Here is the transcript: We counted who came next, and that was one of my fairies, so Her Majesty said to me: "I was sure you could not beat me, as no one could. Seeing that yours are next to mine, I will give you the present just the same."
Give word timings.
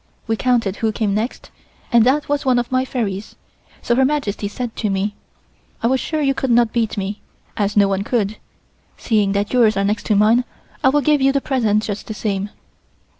We 0.25 0.35
counted 0.35 0.77
who 0.77 0.91
came 0.91 1.13
next, 1.13 1.51
and 1.91 2.03
that 2.07 2.27
was 2.27 2.43
one 2.43 2.57
of 2.57 2.71
my 2.71 2.85
fairies, 2.85 3.35
so 3.83 3.93
Her 3.95 4.03
Majesty 4.03 4.47
said 4.47 4.75
to 4.77 4.89
me: 4.89 5.13
"I 5.83 5.85
was 5.85 5.99
sure 5.99 6.23
you 6.23 6.33
could 6.33 6.49
not 6.49 6.73
beat 6.73 6.97
me, 6.97 7.21
as 7.55 7.77
no 7.77 7.87
one 7.87 8.03
could. 8.03 8.37
Seeing 8.97 9.33
that 9.33 9.53
yours 9.53 9.77
are 9.77 9.83
next 9.85 10.07
to 10.07 10.15
mine, 10.15 10.43
I 10.83 10.89
will 10.89 11.01
give 11.01 11.21
you 11.21 11.31
the 11.31 11.39
present 11.39 11.83
just 11.83 12.07
the 12.07 12.15
same." 12.15 12.49